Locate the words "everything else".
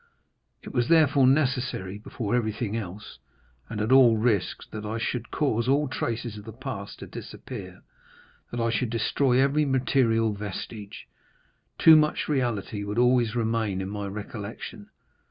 2.35-3.19